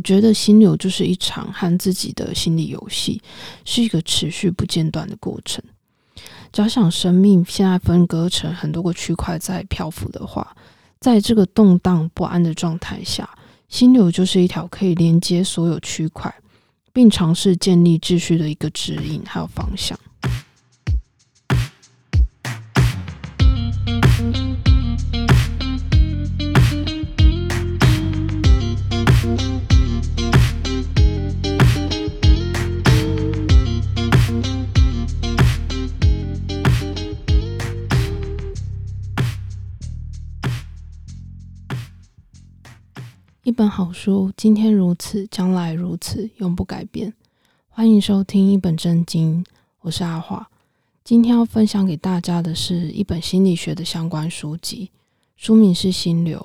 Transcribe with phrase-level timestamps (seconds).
[0.00, 3.20] 我觉得心流就是一场和自己的心理游戏，
[3.66, 5.62] 是一个持续不间断的过程。
[6.50, 10.56] 假想生命现在分割成很多个区块在漂浮的话，
[11.00, 13.28] 在这个动荡不安的状态下，
[13.68, 16.34] 心流就是一条可以连接所有区块，
[16.94, 20.00] 并尝试建立秩序的一个指引还有方向。
[43.42, 47.14] 一本好书，今天如此，将来如此，永不改变。
[47.70, 49.42] 欢迎收听一本正经，
[49.80, 50.46] 我是阿华。
[51.02, 54.90] 今天要分享给大家的是一本心理学的相关书籍，
[55.38, 56.38] 书名是《心流》，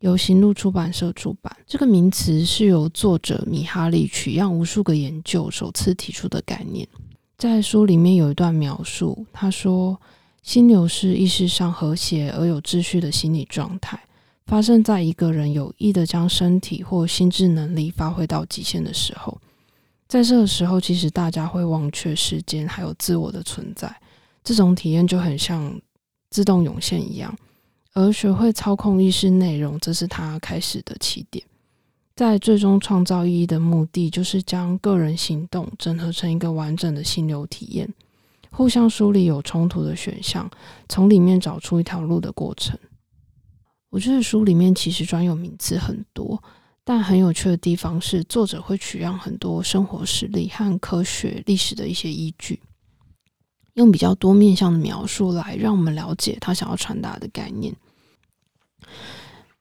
[0.00, 1.56] 由行路出版社出版。
[1.66, 6.86] 这个名词是由作者米哈利取样无数个研究首次提出的概念。
[7.38, 9.98] 在书里面有一段描述，他说
[10.44, 13.98] ：“心流是意识上和谐而有秩序的心理状态。”
[14.46, 19.40] 发生在一个人有意的将身体或心智能力发挥到极限的时候，
[20.06, 23.94] 在这个时候，其实大家会忘却时间还有自我的存在，
[24.44, 25.80] 这种体验就很像
[26.30, 27.34] 自动涌现一样。
[27.94, 31.44] 而学会操控意识内容，这是他开始的起点。
[32.16, 37.92] 在最终创造意义的目的，就是将个人行动整合成一个完整的心流体验，
[38.50, 40.50] 互相梳理有冲突的选项，
[40.88, 42.78] 从里面找出一条路的过程。
[43.94, 46.42] 我觉得书里面其实专有名词很多，
[46.82, 52.58] 但很有趣的地方是，作者会取样很多生活实例和科学历史的一些依据，
[53.74, 57.72] 用比较多面向的描述来让我们了解他想要传达的概念。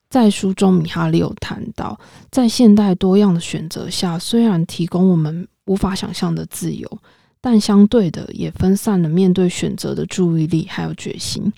[0.10, 2.00] 在书中，米哈利有谈到，
[2.32, 7.00] 在现代多样的选择下，虽然提供我们无法想象的自由，
[7.40, 11.54] 但相对的也分散了面对选择的注意力还有决心。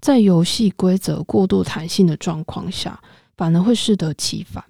[0.00, 3.00] 在游戏规则过度弹性的状况下，
[3.36, 4.64] 反而会适得其反。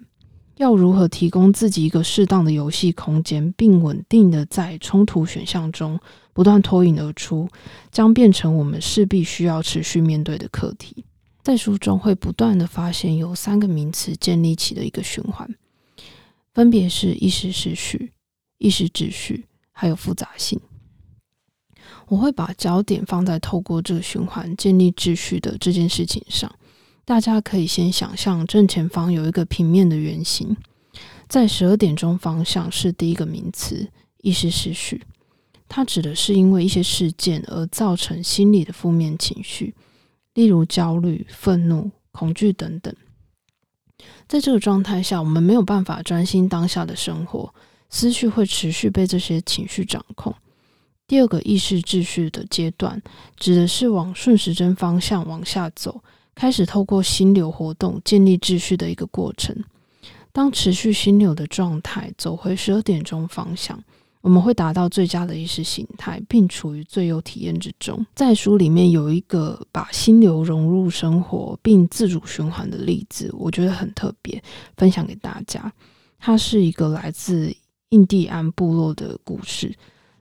[0.57, 5.97] 要如何提供自己一个适当的游戏空间，并稳定的在冲突选项中
[6.33, 7.47] 不断脱颖而出，
[7.91, 11.05] 将变成我们势必需要持续面对的课题。
[11.41, 15.49] 在书中会不断的发现由三个名词建立起的一个循环，
[16.53, 18.11] 分别是意识秩序、
[18.57, 20.59] 意识秩序，还有复杂性。
[22.07, 26.53] 我会把焦点放在透过这个循环建立秩序的这件事情上。
[27.05, 30.55] 大家可以先想象正前方有一个平面的圆形，
[31.27, 33.89] 在十二点钟方向是第一个名词——
[34.21, 35.01] 意识秩序。
[35.67, 39.73] 它指的是因为一些事件而造成心理的负面情绪，
[40.33, 42.93] 例如焦虑、愤怒、恐惧等等。
[44.27, 47.53] 在这个状态下，我们没有办法专心当下的生活，
[47.89, 50.33] 思绪会持续被这些情绪掌控。
[51.09, 53.01] 第二个意识秩序的阶段，
[53.35, 55.99] 指的是往顺时针方向往下走，
[56.35, 59.55] 开始透过心流活动建立秩序的一个过程。
[60.31, 63.83] 当持续心流的状态走回十二点钟方向，
[64.21, 68.05] 我们会达到最佳的意识形态，并处于最优体验之中。
[68.13, 74.39] 在书里面有一个把心流融入生活并自主循环的例子，我觉得很特别，
[74.77, 75.73] 分享给大家。
[76.19, 77.51] 它是一个来自
[77.89, 79.75] 印第安部落的故事。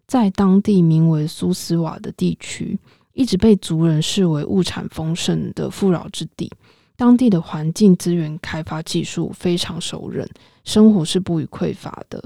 [0.08, 2.78] 在当地名为苏斯瓦的地区，
[3.12, 6.50] 一直被族人视为物产丰盛的富饶之地。
[6.96, 10.26] 当地的环境资源开发技术非常熟稔，
[10.64, 12.24] 生活是不虞匮乏的。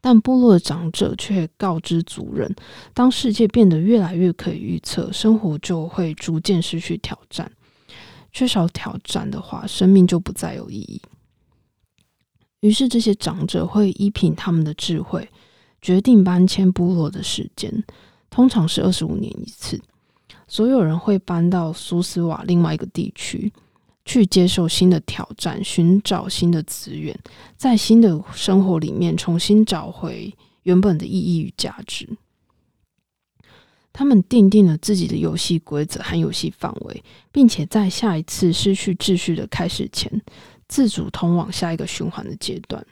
[0.00, 2.54] 但部落的长者却告知族人，
[2.92, 7.50] 当世界变得越来越可以预测，生活就会逐渐失去挑战。
[8.32, 11.00] 缺少挑战的话，生命就不再有意义。
[12.60, 15.28] 于是，这些长者会依凭他们的智慧。
[15.80, 17.84] 决定搬迁部落的时间
[18.30, 19.80] 通常是二十五年一次。
[20.46, 23.52] 所有人会搬到苏斯瓦另外一个地区，
[24.04, 27.14] 去接受新的挑战，寻找新的资源，
[27.56, 32.08] 在新的生活里面重新找回原本的意义与价值。
[33.92, 37.02] 他们订定了自己的游戏规则和游戏范围，
[37.32, 40.22] 并且在下一次失去秩序的开始前，
[40.68, 42.86] 自主通往下一个循环的阶段。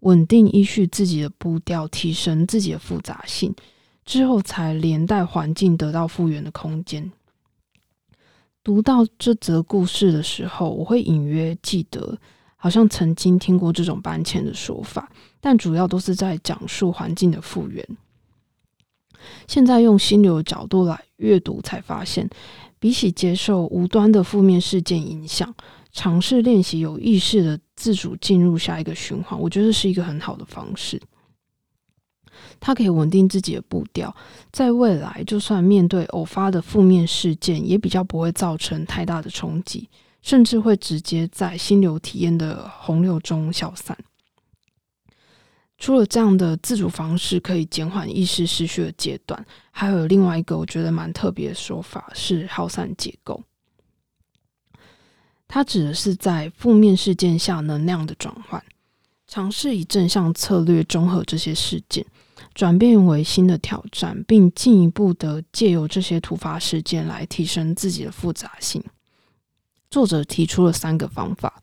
[0.00, 3.54] 稳定依序自己的步调，提升自己的复杂性
[4.04, 7.10] 之后，才连带环境得到复原的空间。
[8.62, 12.18] 读到这则故事的时候，我会隐约记得，
[12.56, 15.10] 好像曾经听过这种搬迁的说法，
[15.40, 17.86] 但主要都是在讲述环境的复原。
[19.46, 22.28] 现在用心流的角度来阅读，才发现，
[22.78, 25.52] 比起接受无端的负面事件影响，
[25.92, 31.00] 尝试练习有意识的自主进入下一个循环，我觉得是一个很好的方式。
[32.58, 34.12] 它可以稳定自己的步调，
[34.50, 39.88] 在未来就算面对偶发的负面事件，也比较不会造成太大的冲击，
[40.22, 43.96] 甚至会直接在心流体验的洪流中消散。
[45.78, 53.40] 除了这样的自主方式可以减缓意识失去的阶段，还有另外一个我觉得蛮特别的说法是耗散结构。
[55.48, 58.62] 它指的是在负面事件下能量的转换，
[59.26, 62.04] 尝试以正向策略中和这些事件，
[62.54, 68.84] 转变为新的挑战，并进一步的借由这些突发事件来提升自己的复杂性。
[69.90, 71.62] 作者提出了三个方法，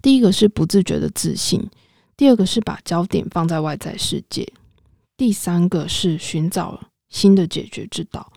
[0.00, 1.68] 第一个是不自觉的自信。
[2.16, 4.50] 第二个是把焦点放在外在世界，
[5.14, 6.80] 第三个是寻找
[7.10, 8.31] 新的解决之道。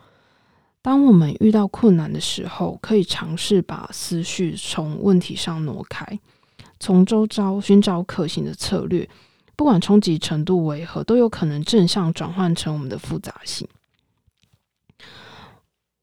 [0.86, 6.20] 当我们遇到困难的时候，可以尝试把思绪从问题上挪开，
[6.80, 9.10] 从周遭寻找可行的策略，
[9.56, 13.68] 不管冲击程度为何，都有可能正向转换成我们的复杂性。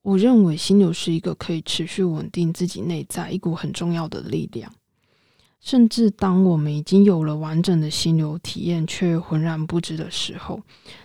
[0.02, 4.72] 我认为心流是一个可以持续稳定自己内在一股很重要的力量。
[5.60, 10.60] 甚至当我们已经有了完整的心流体验，却浑然不知的时候，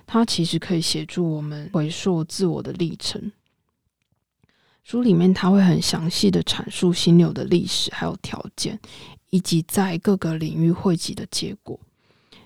[0.08, 3.32] 它其实可以协助我们回溯自我的历程。
[4.88, 8.80] 书里面他会很详细的阐述心流的历史，还有条件，
[9.32, 11.78] 以及在各个领域汇集的结果。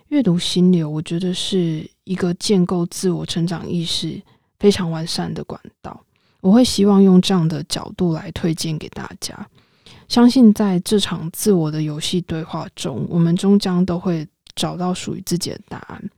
[0.07, 4.19] 阅读心流，我觉得是一个建构自我成长意识
[4.57, 6.03] 非常完善的管道。
[6.39, 9.47] 我会希望用这样的角度来推荐给大家。
[10.07, 16.09] 相信在这场自我的游戏对话中，我们终将都会找到属于自己的答案。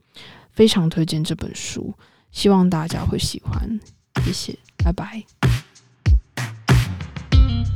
[0.52, 1.92] 非常推荐这本书，
[2.32, 3.78] 希望大家会喜欢。
[4.24, 5.22] 谢谢，拜拜。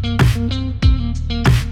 [0.00, 1.67] Thank you.